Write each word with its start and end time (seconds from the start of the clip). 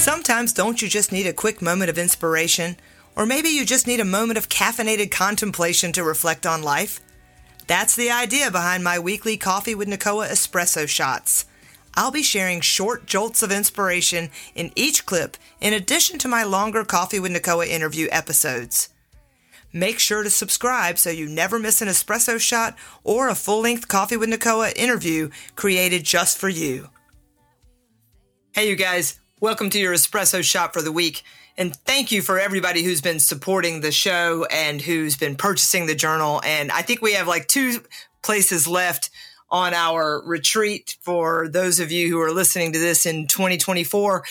Sometimes 0.00 0.54
don't 0.54 0.80
you 0.80 0.88
just 0.88 1.12
need 1.12 1.26
a 1.26 1.32
quick 1.34 1.60
moment 1.60 1.90
of 1.90 1.98
inspiration? 1.98 2.78
Or 3.14 3.26
maybe 3.26 3.50
you 3.50 3.66
just 3.66 3.86
need 3.86 4.00
a 4.00 4.04
moment 4.06 4.38
of 4.38 4.48
caffeinated 4.48 5.10
contemplation 5.10 5.92
to 5.92 6.02
reflect 6.02 6.46
on 6.46 6.62
life? 6.62 7.00
That's 7.66 7.96
the 7.96 8.10
idea 8.10 8.50
behind 8.50 8.82
my 8.82 8.98
weekly 8.98 9.36
Coffee 9.36 9.74
with 9.74 9.88
Nicoa 9.88 10.26
espresso 10.26 10.88
shots. 10.88 11.44
I'll 11.96 12.10
be 12.10 12.22
sharing 12.22 12.62
short 12.62 13.04
jolts 13.04 13.42
of 13.42 13.52
inspiration 13.52 14.30
in 14.54 14.72
each 14.74 15.04
clip 15.04 15.36
in 15.60 15.74
addition 15.74 16.18
to 16.20 16.28
my 16.28 16.44
longer 16.44 16.82
Coffee 16.82 17.20
with 17.20 17.32
Nicoa 17.32 17.66
interview 17.66 18.08
episodes. 18.10 18.88
Make 19.70 19.98
sure 19.98 20.22
to 20.22 20.30
subscribe 20.30 20.96
so 20.96 21.10
you 21.10 21.28
never 21.28 21.58
miss 21.58 21.82
an 21.82 21.88
espresso 21.88 22.40
shot 22.40 22.74
or 23.04 23.28
a 23.28 23.34
full 23.34 23.60
length 23.60 23.86
Coffee 23.88 24.16
with 24.16 24.30
Nicoa 24.30 24.70
interview 24.76 25.28
created 25.56 26.04
just 26.04 26.38
for 26.38 26.48
you. 26.48 26.88
Hey, 28.52 28.66
you 28.70 28.76
guys, 28.76 29.20
welcome 29.40 29.70
to 29.70 29.78
your 29.78 29.94
espresso 29.94 30.44
shot 30.44 30.74
for 30.74 30.82
the 30.82 30.92
week. 30.92 31.22
And 31.56 31.74
thank 31.74 32.12
you 32.12 32.20
for 32.20 32.38
everybody 32.38 32.82
who's 32.82 33.00
been 33.00 33.18
supporting 33.18 33.80
the 33.80 33.90
show 33.90 34.44
and 34.50 34.82
who's 34.82 35.16
been 35.16 35.34
purchasing 35.34 35.86
the 35.86 35.94
journal. 35.94 36.42
And 36.44 36.70
I 36.70 36.82
think 36.82 37.00
we 37.00 37.14
have 37.14 37.26
like 37.26 37.48
two 37.48 37.80
places 38.22 38.68
left 38.68 39.08
on 39.50 39.72
our 39.72 40.22
retreat 40.26 40.96
for 41.00 41.48
those 41.48 41.80
of 41.80 41.90
you 41.90 42.08
who 42.08 42.20
are 42.20 42.30
listening 42.30 42.74
to 42.74 42.78
this 42.78 43.06
in 43.06 43.26
2024. 43.26 44.24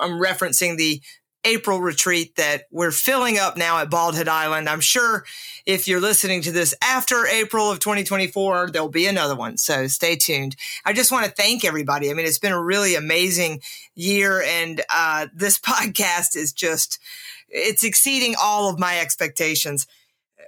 I'm 0.00 0.20
referencing 0.20 0.76
the 0.76 1.00
April 1.46 1.80
retreat 1.80 2.34
that 2.36 2.64
we're 2.72 2.90
filling 2.90 3.38
up 3.38 3.56
now 3.56 3.78
at 3.78 3.88
Bald 3.88 4.16
Head 4.16 4.26
Island. 4.26 4.68
I'm 4.68 4.80
sure 4.80 5.24
if 5.64 5.86
you're 5.86 6.00
listening 6.00 6.42
to 6.42 6.50
this 6.50 6.74
after 6.82 7.24
April 7.24 7.70
of 7.70 7.78
2024, 7.78 8.70
there'll 8.72 8.88
be 8.88 9.06
another 9.06 9.36
one. 9.36 9.56
So 9.56 9.86
stay 9.86 10.16
tuned. 10.16 10.56
I 10.84 10.92
just 10.92 11.12
want 11.12 11.24
to 11.24 11.30
thank 11.30 11.64
everybody. 11.64 12.10
I 12.10 12.14
mean, 12.14 12.26
it's 12.26 12.40
been 12.40 12.52
a 12.52 12.60
really 12.60 12.96
amazing 12.96 13.62
year 13.94 14.42
and 14.42 14.82
uh, 14.92 15.28
this 15.32 15.58
podcast 15.60 16.34
is 16.34 16.52
just, 16.52 16.98
it's 17.48 17.84
exceeding 17.84 18.34
all 18.42 18.68
of 18.68 18.80
my 18.80 18.98
expectations. 18.98 19.86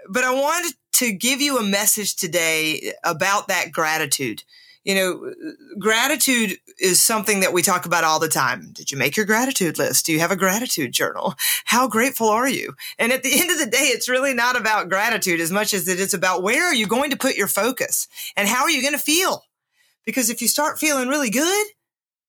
But 0.09 0.25
I 0.25 0.35
wanted 0.35 0.75
to 0.95 1.13
give 1.13 1.41
you 1.41 1.59
a 1.59 1.63
message 1.63 2.17
today 2.17 2.93
about 3.05 3.47
that 3.47 3.71
gratitude 3.71 4.43
you 4.89 4.95
know, 4.95 5.35
gratitude 5.79 6.57
is 6.81 6.99
something 6.99 7.41
that 7.41 7.53
we 7.53 7.61
talk 7.61 7.85
about 7.85 8.05
all 8.05 8.19
the 8.19 8.27
time. 8.27 8.71
Did 8.73 8.91
you 8.91 8.97
make 8.97 9.19
your 9.19 9.27
gratitude 9.27 9.77
list? 9.77 10.07
Do 10.07 10.15
you 10.15 10.21
have 10.21 10.31
a 10.31 10.37
gratitude 10.37 10.93
journal? 10.93 11.35
How 11.67 11.89
grateful 11.89 12.31
are 12.31 12.49
you? 12.49 12.73
And 12.99 13.13
at 13.13 13.23
the 13.23 13.31
end 13.39 13.51
of 13.51 13.59
the 13.59 13.67
day, 13.67 13.89
it's 13.89 14.09
really 14.09 14.33
not 14.33 14.59
about 14.59 14.89
gratitude 14.89 15.41
as 15.41 15.53
much 15.53 15.75
as 15.75 15.87
it 15.89 16.01
is 16.01 16.15
about 16.15 16.43
where 16.43 16.65
are 16.65 16.75
you 16.75 16.87
going 16.87 17.11
to 17.11 17.19
put 17.19 17.37
your 17.37 17.49
focus 17.49 18.09
and 18.35 18.49
how 18.49 18.63
are 18.63 18.71
you 18.71 18.81
going 18.81 18.95
to 18.95 18.99
feel? 18.99 19.43
Because 20.07 20.31
if 20.31 20.41
you 20.41 20.49
start 20.49 20.79
feeling 20.79 21.09
really 21.09 21.29
good, 21.29 21.67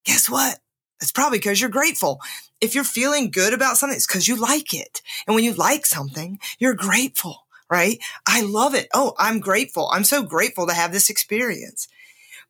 guess 0.03 0.30
what? 0.30 0.59
It's 1.02 1.13
probably 1.13 1.37
because 1.37 1.61
you're 1.61 1.69
grateful. 1.69 2.19
If 2.59 2.75
you're 2.75 2.83
feeling 2.83 3.31
good 3.31 3.53
about 3.53 3.77
something, 3.77 3.95
it's 3.95 4.05
because 4.05 4.27
you 4.27 4.35
like 4.35 4.73
it. 4.73 5.02
And 5.25 5.33
when 5.33 5.45
you 5.45 5.53
like 5.53 5.85
something, 5.85 6.39
you're 6.59 6.73
grateful, 6.73 7.47
right? 7.71 7.99
I 8.27 8.41
love 8.41 8.75
it. 8.75 8.89
Oh, 8.93 9.13
I'm 9.17 9.39
grateful. 9.39 9.89
I'm 9.93 10.03
so 10.03 10.23
grateful 10.23 10.67
to 10.67 10.73
have 10.73 10.91
this 10.91 11.09
experience. 11.09 11.87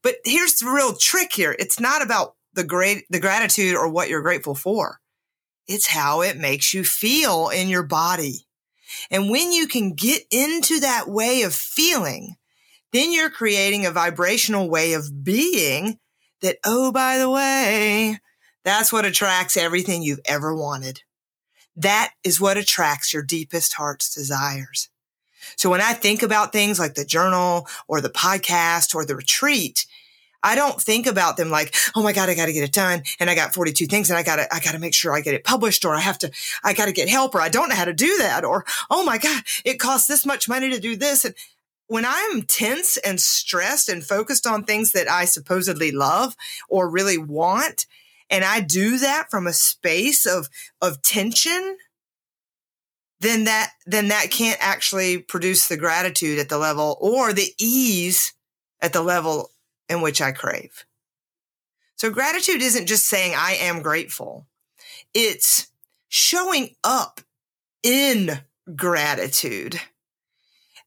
But 0.01 0.15
here's 0.23 0.55
the 0.55 0.69
real 0.69 0.95
trick 0.95 1.33
here. 1.33 1.55
It's 1.57 1.79
not 1.79 2.01
about 2.01 2.35
the 2.53 2.63
great, 2.63 3.05
the 3.09 3.19
gratitude 3.19 3.75
or 3.75 3.89
what 3.89 4.09
you're 4.09 4.21
grateful 4.21 4.55
for. 4.55 4.99
It's 5.67 5.87
how 5.87 6.21
it 6.21 6.37
makes 6.37 6.73
you 6.73 6.83
feel 6.83 7.49
in 7.49 7.67
your 7.67 7.83
body. 7.83 8.47
And 9.11 9.29
when 9.29 9.51
you 9.51 9.67
can 9.67 9.93
get 9.93 10.23
into 10.31 10.79
that 10.79 11.07
way 11.07 11.43
of 11.43 11.53
feeling, 11.53 12.35
then 12.91 13.11
you're 13.11 13.29
creating 13.29 13.85
a 13.85 13.91
vibrational 13.91 14.69
way 14.69 14.93
of 14.93 15.23
being 15.23 15.99
that, 16.41 16.57
oh, 16.65 16.91
by 16.91 17.17
the 17.17 17.29
way, 17.29 18.19
that's 18.63 18.91
what 18.91 19.05
attracts 19.05 19.57
everything 19.57 20.01
you've 20.01 20.21
ever 20.25 20.55
wanted. 20.55 21.01
That 21.75 22.11
is 22.23 22.41
what 22.41 22.57
attracts 22.57 23.13
your 23.13 23.23
deepest 23.23 23.73
heart's 23.73 24.13
desires. 24.13 24.89
So 25.55 25.69
when 25.69 25.81
I 25.81 25.93
think 25.93 26.23
about 26.23 26.51
things 26.51 26.79
like 26.79 26.95
the 26.95 27.05
journal 27.05 27.67
or 27.87 28.01
the 28.01 28.09
podcast 28.09 28.95
or 28.95 29.05
the 29.05 29.15
retreat, 29.15 29.85
I 30.41 30.55
don't 30.55 30.81
think 30.81 31.05
about 31.05 31.37
them 31.37 31.49
like, 31.49 31.75
oh 31.95 32.03
my 32.03 32.13
God, 32.13 32.29
I 32.29 32.35
got 32.35 32.45
to 32.45 32.53
get 32.53 32.63
it 32.63 32.71
done. 32.71 33.03
And 33.19 33.29
I 33.29 33.35
got 33.35 33.53
42 33.53 33.87
things 33.87 34.09
and 34.09 34.17
I 34.17 34.23
got 34.23 34.37
to, 34.37 34.53
I 34.53 34.59
got 34.59 34.71
to 34.71 34.79
make 34.79 34.93
sure 34.93 35.13
I 35.13 35.21
get 35.21 35.33
it 35.33 35.43
published 35.43 35.83
or 35.85 35.95
I 35.95 35.99
have 35.99 36.17
to, 36.19 36.31
I 36.63 36.73
got 36.73 36.85
to 36.85 36.93
get 36.93 37.09
help 37.09 37.35
or 37.35 37.41
I 37.41 37.49
don't 37.49 37.69
know 37.69 37.75
how 37.75 37.85
to 37.85 37.93
do 37.93 38.17
that. 38.19 38.45
Or, 38.45 38.65
oh 38.89 39.03
my 39.03 39.17
God, 39.17 39.43
it 39.65 39.79
costs 39.79 40.07
this 40.07 40.25
much 40.25 40.47
money 40.47 40.69
to 40.69 40.79
do 40.79 40.95
this. 40.95 41.25
And 41.25 41.35
when 41.87 42.05
I'm 42.05 42.43
tense 42.43 42.97
and 42.97 43.19
stressed 43.19 43.89
and 43.89 44.03
focused 44.03 44.47
on 44.47 44.63
things 44.63 44.91
that 44.93 45.09
I 45.09 45.25
supposedly 45.25 45.91
love 45.91 46.35
or 46.69 46.89
really 46.89 47.17
want, 47.17 47.85
and 48.29 48.45
I 48.45 48.61
do 48.61 48.99
that 48.99 49.31
from 49.31 49.47
a 49.47 49.53
space 49.53 50.25
of, 50.25 50.49
of 50.81 51.01
tension, 51.01 51.77
then 53.19 53.45
that, 53.45 53.71
then 53.85 54.09
that 54.09 54.31
can't 54.31 54.57
actually 54.61 55.17
produce 55.17 55.67
the 55.67 55.77
gratitude 55.77 56.39
at 56.39 56.49
the 56.49 56.57
level 56.57 56.97
or 57.01 57.33
the 57.33 57.53
ease 57.59 58.33
at 58.81 58.93
the 58.93 59.01
level 59.01 59.51
in 59.89 60.01
which 60.01 60.21
I 60.21 60.31
crave. 60.31 60.85
So 61.95 62.09
gratitude 62.09 62.61
isn't 62.61 62.87
just 62.87 63.07
saying 63.07 63.33
I 63.35 63.53
am 63.53 63.81
grateful. 63.81 64.47
It's 65.13 65.67
showing 66.07 66.75
up 66.83 67.19
in 67.83 68.39
gratitude. 68.75 69.79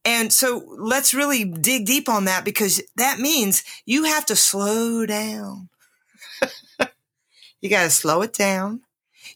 And 0.05 0.33
so 0.33 0.65
let's 0.79 1.15
really 1.15 1.45
dig 1.45 1.87
deep 1.87 2.09
on 2.09 2.25
that 2.25 2.45
because 2.45 2.83
that 2.97 3.19
means 3.19 3.63
you 3.85 4.05
have 4.05 4.27
to 4.27 4.37
slow 4.37 5.07
down. 5.07 5.69
you 7.61 7.71
got 7.71 7.85
to 7.85 7.91
slow 7.91 8.23
it 8.23 8.33
down. 8.33 8.81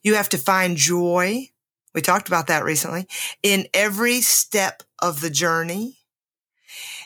You 0.03 0.15
have 0.15 0.29
to 0.31 0.39
find 0.39 0.77
joy. 0.77 1.51
We 1.97 2.03
talked 2.03 2.29
about 2.29 2.47
that 2.49 2.63
recently 2.63 3.09
in 3.43 3.69
every 3.73 4.21
step 4.21 4.83
of 5.01 5.23
the 5.23 5.31
journey. 5.31 5.97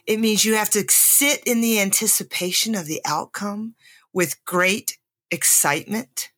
It 0.05 0.19
means 0.19 0.45
you 0.45 0.57
have 0.57 0.71
to 0.71 0.85
sit 0.89 1.45
in 1.47 1.61
the 1.61 1.81
anticipation 1.81 2.75
of 2.75 2.87
the 2.87 3.01
outcome 3.07 3.77
with 4.13 4.45
great 4.45 4.99
excitement, 5.31 6.31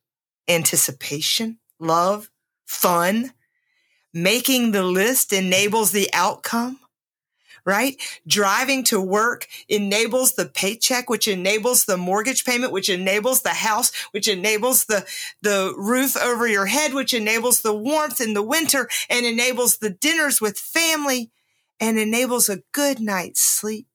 anticipation, 0.46 1.60
love, 1.80 2.28
fun. 2.66 3.32
Making 4.12 4.72
the 4.72 4.82
list 4.82 5.32
enables 5.32 5.92
the 5.92 6.10
outcome, 6.12 6.78
right? 7.64 8.00
Driving 8.26 8.84
to 8.84 9.00
work 9.00 9.46
enables 9.68 10.32
the 10.32 10.46
paycheck, 10.46 11.08
which 11.08 11.28
enables 11.28 11.84
the 11.84 11.96
mortgage 11.96 12.44
payment, 12.44 12.72
which 12.72 12.88
enables 12.88 13.42
the 13.42 13.50
house, 13.50 13.92
which 14.12 14.28
enables 14.28 14.86
the, 14.86 15.06
the 15.42 15.74
roof 15.76 16.16
over 16.16 16.46
your 16.46 16.66
head, 16.66 16.94
which 16.94 17.14
enables 17.14 17.62
the 17.62 17.74
warmth 17.74 18.20
in 18.20 18.34
the 18.34 18.42
winter 18.42 18.88
and 19.08 19.24
enables 19.24 19.78
the 19.78 19.90
dinners 19.90 20.40
with 20.40 20.58
family 20.58 21.30
and 21.80 21.98
enables 21.98 22.48
a 22.48 22.62
good 22.72 23.00
night's 23.00 23.40
sleep. 23.40 23.86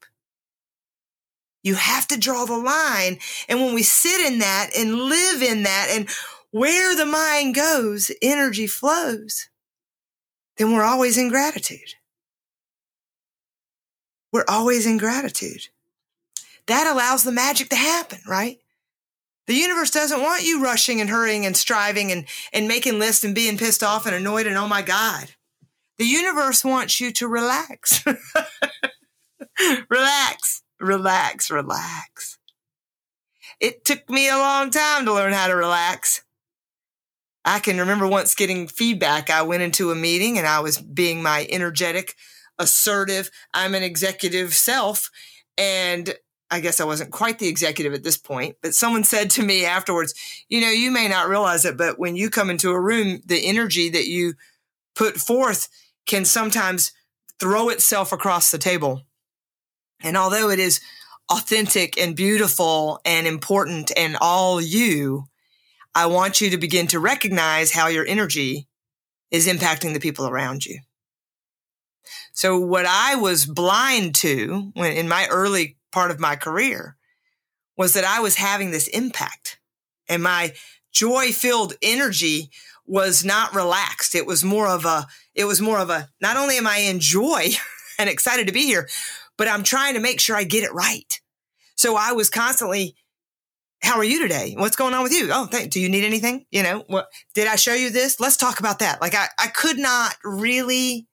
You 1.64 1.76
have 1.76 2.08
to 2.08 2.20
draw 2.20 2.46
the 2.46 2.58
line. 2.58 3.20
And 3.50 3.60
when 3.60 3.74
we 3.74 3.84
sit 3.84 4.32
in 4.32 4.40
that 4.40 4.70
and 4.78 4.96
live 4.96 5.42
in 5.42 5.64
that 5.64 5.88
and 5.90 6.08
where 6.52 6.96
the 6.96 7.06
mind 7.06 7.56
goes, 7.56 8.12
energy 8.22 8.68
flows, 8.68 9.50
then 10.58 10.74
we're 10.74 10.84
always 10.84 11.18
in 11.18 11.30
gratitude. 11.30 11.96
We're 14.32 14.46
always 14.48 14.86
in 14.86 14.98
gratitude. 14.98 15.70
That 16.68 16.88
allows 16.88 17.24
the 17.24 17.32
magic 17.32 17.70
to 17.70 17.76
happen, 17.76 18.20
right? 18.28 18.60
The 19.48 19.56
universe 19.56 19.92
doesn't 19.92 20.22
want 20.22 20.44
you 20.44 20.62
rushing 20.62 21.00
and 21.00 21.10
hurrying 21.10 21.46
and 21.46 21.56
striving 21.56 22.12
and, 22.12 22.26
and 22.52 22.68
making 22.68 23.00
lists 23.00 23.24
and 23.24 23.34
being 23.34 23.58
pissed 23.58 23.82
off 23.82 24.06
and 24.06 24.14
annoyed 24.14 24.46
and 24.46 24.58
oh 24.58 24.68
my 24.68 24.82
God. 24.82 25.32
The 25.98 26.06
universe 26.06 26.64
wants 26.64 27.00
you 27.00 27.12
to 27.14 27.28
relax. 27.28 28.04
relax, 29.90 30.62
relax, 30.80 31.50
relax. 31.50 32.38
It 33.60 33.86
took 33.86 34.10
me 34.10 34.30
a 34.30 34.38
long 34.38 34.70
time 34.70 35.06
to 35.06 35.14
learn 35.14 35.34
how 35.34 35.48
to 35.48 35.56
relax. 35.56 36.24
I 37.44 37.60
can 37.60 37.80
remember 37.80 38.06
once 38.06 38.36
getting 38.36 38.68
feedback. 38.68 39.30
I 39.30 39.42
went 39.42 39.64
into 39.64 39.90
a 39.90 39.96
meeting 39.96 40.38
and 40.38 40.46
I 40.46 40.60
was 40.60 40.78
being 40.78 41.24
my 41.24 41.48
energetic, 41.50 42.16
assertive, 42.60 43.30
I'm 43.54 43.76
an 43.76 43.84
executive 43.84 44.54
self. 44.54 45.10
And 45.58 46.14
I 46.50 46.60
guess 46.60 46.80
I 46.80 46.86
wasn't 46.86 47.12
quite 47.12 47.40
the 47.40 47.48
executive 47.48 47.94
at 47.94 48.04
this 48.04 48.18
point, 48.18 48.58
but 48.62 48.74
someone 48.74 49.04
said 49.04 49.30
to 49.32 49.44
me 49.44 49.66
afterwards, 49.66 50.14
you 50.48 50.62
know, 50.62 50.70
you 50.70 50.92
may 50.92 51.08
not 51.08 51.28
realize 51.28 51.66
it, 51.66 51.78
but 51.78 52.00
when 52.00 52.16
you 52.16 52.30
come 52.30 52.50
into 52.50 52.72
a 52.72 52.80
room, 52.80 53.22
the 53.26 53.46
energy 53.48 53.90
that 53.90 54.08
you 54.08 54.36
put 54.96 55.18
forth 55.18 55.68
can 56.06 56.24
sometimes 56.24 56.94
throw 57.40 57.70
itself 57.70 58.12
across 58.12 58.50
the 58.50 58.58
table. 58.58 59.04
And 60.02 60.16
although 60.16 60.50
it 60.50 60.60
is 60.60 60.80
authentic 61.30 61.98
and 61.98 62.16
beautiful 62.16 63.02
and 63.04 63.28
important 63.28 63.92
and 63.98 64.18
all 64.22 64.62
you, 64.62 65.26
I 65.94 66.06
want 66.06 66.40
you 66.40 66.52
to 66.52 66.58
begin 66.58 66.88
to 66.88 67.00
recognize 67.00 67.72
how 67.74 67.88
your 67.88 68.06
energy 68.06 68.68
is 69.32 69.48
impacting 69.48 69.94
the 69.94 70.00
people 70.00 70.28
around 70.28 70.66
you. 70.66 70.80
So 72.34 72.60
what 72.60 72.86
I 72.86 73.16
was 73.16 73.46
blind 73.46 74.16
to 74.16 74.72
when 74.74 74.94
in 74.94 75.08
my 75.08 75.28
early 75.30 75.78
part 75.92 76.12
of 76.12 76.20
my 76.20 76.36
career 76.36 76.96
was 77.78 77.94
that 77.94 78.04
I 78.04 78.20
was 78.20 78.36
having 78.36 78.72
this 78.72 78.88
impact 78.88 79.60
and 80.10 80.24
my 80.24 80.54
joy 80.92 81.32
filled 81.32 81.74
energy 81.82 82.50
was 82.86 83.24
not 83.24 83.54
relaxed. 83.54 84.16
It 84.16 84.26
was 84.26 84.44
more 84.44 84.68
of 84.68 84.86
a, 84.86 85.06
it 85.36 85.46
was 85.46 85.62
more 85.62 85.80
of 85.80 85.90
a, 85.90 86.10
not 86.22 86.38
only 86.38 86.58
am 86.58 86.66
I 86.66 86.78
in 86.78 87.00
joy 87.00 87.50
and 88.00 88.10
excited 88.10 88.48
to 88.48 88.54
be 88.54 88.66
here, 88.66 88.88
but 89.38 89.48
I'm 89.48 89.64
trying 89.64 89.94
to 89.94 90.00
make 90.00 90.20
sure 90.20 90.36
I 90.36 90.44
get 90.44 90.64
it 90.64 90.74
right. 90.74 91.20
So 91.76 91.96
I 91.96 92.14
was 92.14 92.30
constantly, 92.30 92.96
how 93.84 93.98
are 93.98 94.04
you 94.04 94.22
today? 94.22 94.56
What's 94.58 94.76
going 94.76 94.96
on 94.96 95.04
with 95.04 95.14
you? 95.14 95.30
Oh, 95.32 95.48
th- 95.48 95.70
do 95.70 95.80
you 95.80 95.90
need 95.90 96.04
anything? 96.04 96.46
You 96.50 96.64
know, 96.64 96.84
what 96.88 97.08
did 97.36 97.48
I 97.48 97.56
show 97.56 97.74
you 97.74 97.92
this? 97.92 98.20
Let's 98.20 98.38
talk 98.38 98.60
about 98.60 98.80
that. 98.80 99.00
Like 99.02 99.14
I, 99.14 99.28
I 99.40 99.48
could 99.48 99.78
not 99.78 100.16
really 100.24 101.08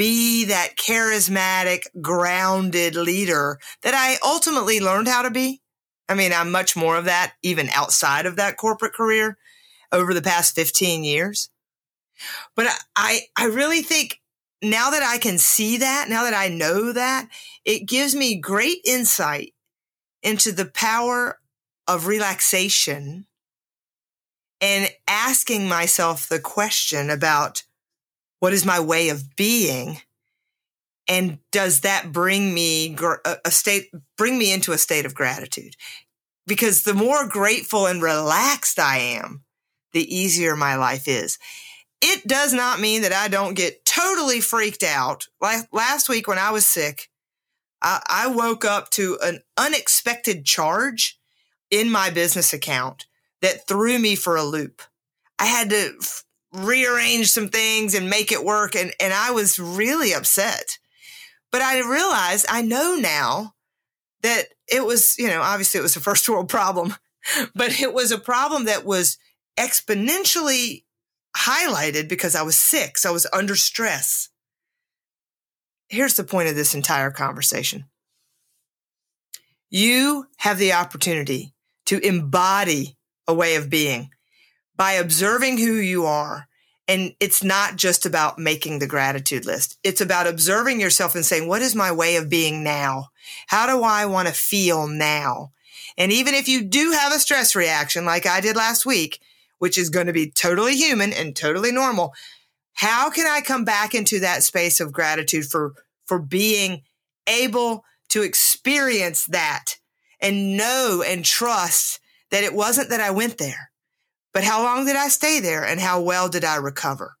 be 0.00 0.46
that 0.46 0.76
charismatic, 0.78 1.82
grounded 2.00 2.96
leader 2.96 3.58
that 3.82 3.92
I 3.92 4.16
ultimately 4.26 4.80
learned 4.80 5.08
how 5.08 5.20
to 5.20 5.30
be. 5.30 5.60
I 6.08 6.14
mean, 6.14 6.32
I'm 6.32 6.50
much 6.50 6.74
more 6.74 6.96
of 6.96 7.04
that 7.04 7.34
even 7.42 7.68
outside 7.68 8.24
of 8.24 8.36
that 8.36 8.56
corporate 8.56 8.94
career 8.94 9.36
over 9.92 10.14
the 10.14 10.22
past 10.22 10.54
15 10.54 11.04
years. 11.04 11.50
But 12.56 12.68
I, 12.96 13.24
I 13.36 13.48
really 13.48 13.82
think 13.82 14.22
now 14.62 14.88
that 14.88 15.02
I 15.02 15.18
can 15.18 15.36
see 15.36 15.76
that, 15.76 16.08
now 16.08 16.22
that 16.22 16.32
I 16.32 16.48
know 16.48 16.94
that, 16.94 17.28
it 17.66 17.86
gives 17.86 18.14
me 18.14 18.40
great 18.40 18.78
insight 18.86 19.52
into 20.22 20.50
the 20.50 20.64
power 20.64 21.40
of 21.86 22.06
relaxation 22.06 23.26
and 24.62 24.88
asking 25.06 25.68
myself 25.68 26.26
the 26.26 26.40
question 26.40 27.10
about 27.10 27.64
what 28.40 28.52
is 28.52 28.66
my 28.66 28.80
way 28.80 29.10
of 29.10 29.36
being? 29.36 29.98
And 31.08 31.38
does 31.50 31.80
that 31.80 32.12
bring 32.12 32.52
me 32.52 32.96
a 33.44 33.50
state 33.50 33.90
bring 34.16 34.38
me 34.38 34.52
into 34.52 34.72
a 34.72 34.78
state 34.78 35.06
of 35.06 35.14
gratitude? 35.14 35.76
Because 36.46 36.82
the 36.82 36.94
more 36.94 37.28
grateful 37.28 37.86
and 37.86 38.02
relaxed 38.02 38.78
i 38.78 38.98
am 38.98 39.44
the 39.92 40.14
easier 40.14 40.56
my 40.56 40.76
life 40.76 41.08
is. 41.08 41.38
It 42.00 42.26
does 42.26 42.52
not 42.52 42.80
mean 42.80 43.02
that 43.02 43.12
i 43.12 43.28
don't 43.28 43.54
get 43.54 43.84
totally 43.84 44.40
freaked 44.40 44.82
out. 44.82 45.26
Like 45.40 45.68
last 45.72 46.08
week 46.08 46.26
when 46.26 46.38
i 46.38 46.50
was 46.50 46.66
sick 46.66 47.10
I, 47.82 48.02
I 48.08 48.26
woke 48.28 48.64
up 48.64 48.90
to 48.90 49.18
an 49.22 49.40
unexpected 49.56 50.44
charge 50.44 51.18
in 51.70 51.90
my 51.90 52.10
business 52.10 52.52
account 52.52 53.06
that 53.42 53.66
threw 53.66 53.98
me 53.98 54.16
for 54.16 54.36
a 54.36 54.44
loop. 54.44 54.82
I 55.38 55.46
had 55.46 55.70
to 55.70 55.92
rearrange 56.52 57.30
some 57.30 57.48
things 57.48 57.94
and 57.94 58.10
make 58.10 58.32
it 58.32 58.44
work. 58.44 58.74
And, 58.74 58.92
and 59.00 59.12
I 59.12 59.30
was 59.30 59.58
really 59.58 60.12
upset. 60.12 60.78
But 61.52 61.62
I 61.62 61.78
realized 61.78 62.46
I 62.48 62.62
know 62.62 62.96
now 62.96 63.54
that 64.22 64.46
it 64.68 64.84
was, 64.84 65.16
you 65.18 65.28
know, 65.28 65.40
obviously 65.40 65.80
it 65.80 65.82
was 65.82 65.96
a 65.96 66.00
first 66.00 66.28
world 66.28 66.48
problem, 66.48 66.94
but 67.54 67.80
it 67.80 67.92
was 67.92 68.12
a 68.12 68.18
problem 68.18 68.64
that 68.64 68.84
was 68.84 69.18
exponentially 69.58 70.84
highlighted 71.36 72.08
because 72.08 72.34
I 72.34 72.42
was 72.42 72.56
sick. 72.56 72.98
So 72.98 73.10
I 73.10 73.12
was 73.12 73.26
under 73.32 73.56
stress. 73.56 74.28
Here's 75.88 76.14
the 76.14 76.24
point 76.24 76.48
of 76.48 76.54
this 76.54 76.74
entire 76.74 77.10
conversation. 77.10 77.86
You 79.70 80.26
have 80.38 80.58
the 80.58 80.72
opportunity 80.72 81.54
to 81.86 81.98
embody 82.06 82.96
a 83.26 83.34
way 83.34 83.56
of 83.56 83.70
being 83.70 84.10
by 84.80 84.92
observing 84.92 85.58
who 85.58 85.74
you 85.74 86.06
are. 86.06 86.48
And 86.88 87.14
it's 87.20 87.44
not 87.44 87.76
just 87.76 88.06
about 88.06 88.38
making 88.38 88.78
the 88.78 88.86
gratitude 88.86 89.44
list. 89.44 89.78
It's 89.84 90.00
about 90.00 90.26
observing 90.26 90.80
yourself 90.80 91.14
and 91.14 91.22
saying, 91.22 91.46
what 91.46 91.60
is 91.60 91.74
my 91.74 91.92
way 91.92 92.16
of 92.16 92.30
being 92.30 92.64
now? 92.64 93.10
How 93.48 93.66
do 93.66 93.82
I 93.82 94.06
want 94.06 94.28
to 94.28 94.32
feel 94.32 94.88
now? 94.88 95.52
And 95.98 96.10
even 96.10 96.32
if 96.32 96.48
you 96.48 96.62
do 96.62 96.92
have 96.92 97.12
a 97.12 97.18
stress 97.18 97.54
reaction 97.54 98.06
like 98.06 98.24
I 98.24 98.40
did 98.40 98.56
last 98.56 98.86
week, 98.86 99.20
which 99.58 99.76
is 99.76 99.90
going 99.90 100.06
to 100.06 100.14
be 100.14 100.30
totally 100.30 100.76
human 100.76 101.12
and 101.12 101.36
totally 101.36 101.72
normal, 101.72 102.14
how 102.72 103.10
can 103.10 103.26
I 103.26 103.42
come 103.42 103.66
back 103.66 103.94
into 103.94 104.18
that 104.20 104.42
space 104.42 104.80
of 104.80 104.94
gratitude 104.94 105.44
for, 105.44 105.74
for 106.06 106.18
being 106.18 106.84
able 107.26 107.84
to 108.08 108.22
experience 108.22 109.26
that 109.26 109.74
and 110.22 110.56
know 110.56 111.04
and 111.06 111.22
trust 111.22 112.00
that 112.30 112.44
it 112.44 112.54
wasn't 112.54 112.88
that 112.88 113.02
I 113.02 113.10
went 113.10 113.36
there 113.36 113.69
but 114.32 114.44
how 114.44 114.62
long 114.62 114.86
did 114.86 114.96
I 114.96 115.08
stay 115.08 115.40
there 115.40 115.64
and 115.64 115.80
how 115.80 116.00
well 116.00 116.28
did 116.28 116.44
I 116.44 116.56
recover? 116.56 117.16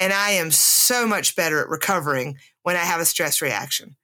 And 0.00 0.12
I 0.12 0.30
am 0.32 0.50
so 0.50 1.06
much 1.06 1.34
better 1.34 1.60
at 1.60 1.68
recovering 1.68 2.36
when 2.62 2.76
I 2.76 2.80
have 2.80 3.00
a 3.00 3.06
stress 3.06 3.42
reaction. 3.42 3.96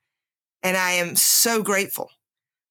And 0.62 0.76
I 0.76 0.92
am 0.92 1.14
so 1.14 1.62
grateful 1.62 2.10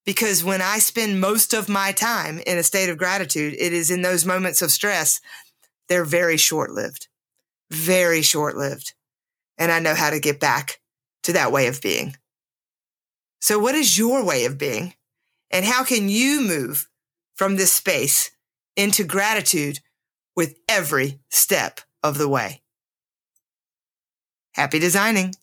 because 0.06 0.44
when 0.44 0.62
I 0.62 0.80
spend 0.80 1.22
most 1.22 1.54
of 1.54 1.70
my 1.70 1.92
time 1.92 2.40
in 2.46 2.58
a 2.58 2.64
state 2.64 2.90
of 2.90 2.98
gratitude, 2.98 3.54
it 3.58 3.72
is 3.72 3.92
in 3.92 4.02
those 4.02 4.26
moments 4.26 4.62
of 4.62 4.72
stress. 4.72 5.22
They're 5.88 6.06
very 6.06 6.38
short 6.38 6.72
lived, 6.72 7.08
very 7.72 8.22
short 8.22 8.58
lived. 8.58 8.94
And 9.58 9.72
I 9.72 9.80
know 9.80 9.94
how 9.94 10.10
to 10.10 10.20
get 10.20 10.40
back 10.40 10.80
to 11.24 11.34
that 11.34 11.52
way 11.52 11.68
of 11.68 11.82
being. 11.82 12.16
So 13.40 13.60
what 13.60 13.76
is 13.76 13.98
your 13.98 14.26
way 14.26 14.46
of 14.46 14.58
being? 14.58 14.96
And 15.52 15.64
how 15.64 15.84
can 15.84 16.10
you 16.10 16.42
move 16.42 16.90
from 17.36 17.56
this 17.56 17.72
space 17.72 18.32
into 18.76 19.04
gratitude 19.04 19.80
with 20.36 20.56
every 20.68 21.20
step 21.30 21.82
of 22.02 22.18
the 22.18 22.28
way. 22.28 22.62
Happy 24.54 24.80
designing! 24.80 25.34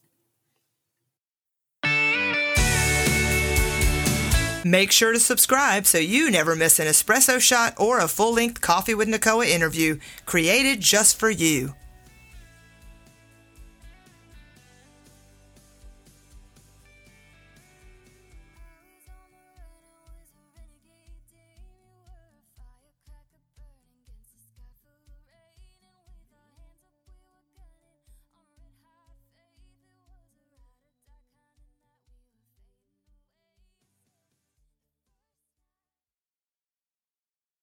Make 4.63 4.91
sure 4.91 5.11
to 5.11 5.19
subscribe 5.19 5.87
so 5.87 5.97
you 5.97 6.29
never 6.29 6.55
miss 6.55 6.77
an 6.79 6.85
espresso 6.85 7.41
shot 7.41 7.73
or 7.77 7.99
a 7.99 8.07
full 8.07 8.33
length 8.33 8.61
Coffee 8.61 8.93
with 8.93 9.07
Nicoa 9.07 9.45
interview 9.45 9.97
created 10.27 10.79
just 10.79 11.17
for 11.17 11.31
you. 11.31 11.73